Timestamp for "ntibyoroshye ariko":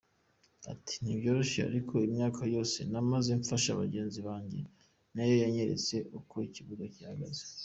1.03-1.93